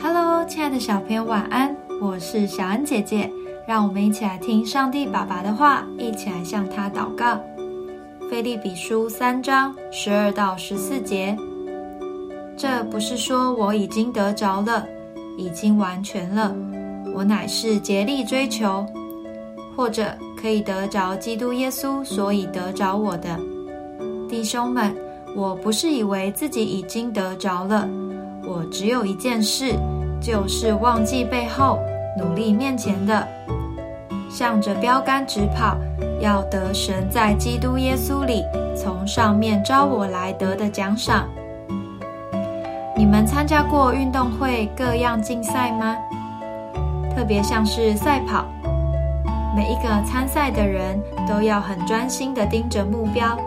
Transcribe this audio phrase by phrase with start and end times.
[0.00, 1.74] Hello，亲爱的小朋友，晚安！
[2.00, 3.30] 我是小恩姐姐，
[3.66, 7.40] 让我们一起来听上帝爸爸的话，一起来向他祷告。
[8.28, 11.36] 菲利比书三章十二到十四节，
[12.56, 14.84] 这不是说我已经得着了，
[15.36, 16.52] 已经完全了，
[17.14, 18.84] 我乃是竭力追求，
[19.76, 23.38] 或者可以得着基督耶稣，所以得着我的
[24.28, 24.92] 弟兄们。
[25.36, 27.88] 我不是以为自己已经得着了，
[28.48, 29.74] 我只有一件事，
[30.22, 31.78] 就是忘记背后，
[32.16, 33.28] 努力面前的，
[34.30, 35.76] 向着标杆直跑，
[36.18, 38.42] 要得神在基督耶稣里
[38.74, 41.28] 从上面招我来得的奖赏。
[42.96, 45.94] 你们参加过运动会各样竞赛吗？
[47.14, 48.46] 特别像是赛跑，
[49.54, 53.38] 每一个参赛的人都要很专心的盯着目标。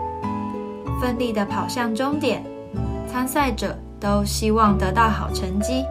[1.00, 2.44] 奋力的跑向终点，
[3.08, 5.84] 参赛者都希望得到好成绩，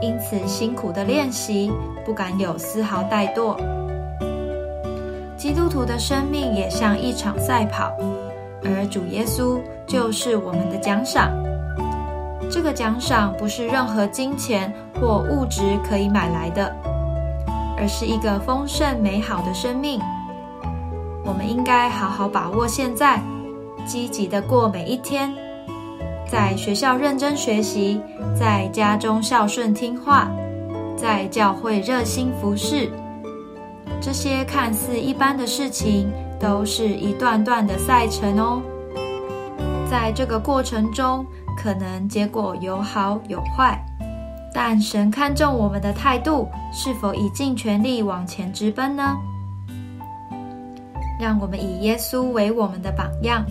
[0.00, 1.72] 因此辛苦的练习
[2.04, 3.56] 不敢有丝毫怠惰。
[5.36, 7.92] 基督徒的生命也像一场赛跑，
[8.62, 11.32] 而主耶稣就是我们的奖赏。
[12.48, 16.72] 这个奖赏不是任何金钱或物质可以买来的，
[17.76, 20.00] 而是一个丰盛美好的生命。
[21.24, 23.20] 我们应该好好把握现在。
[23.84, 25.32] 积极的过每一天，
[26.30, 28.00] 在学校认真学习，
[28.34, 30.28] 在家中孝顺听话，
[30.96, 32.90] 在教会热心服侍。
[34.00, 38.60] 这些看似一般的事情，都是一段段的赛程哦。
[39.88, 41.24] 在这个过程中，
[41.56, 43.80] 可能结果有好有坏，
[44.52, 49.16] 但神看重我们的态度，是否以尽全力往前直奔呢？
[51.20, 53.44] 让我们以耶稣为我们的榜样。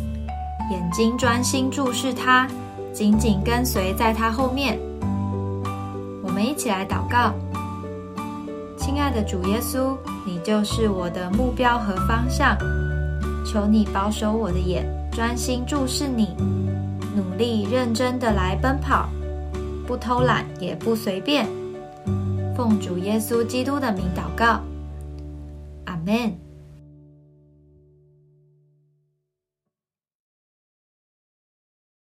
[0.72, 2.48] 眼睛专心注视他，
[2.96, 4.80] 紧紧跟随在他后面。
[6.24, 7.34] 我们一起来祷告：
[8.78, 12.58] 亲爱的主耶稣，你就是我的目标和方向。
[13.46, 16.30] 求你保守我的眼，专心注视你，
[17.14, 19.10] 努力认真的来奔跑，
[19.86, 21.46] 不偷懒也不随便。
[22.56, 24.62] 奉主耶稣基督的名祷告，
[25.84, 26.45] 阿门。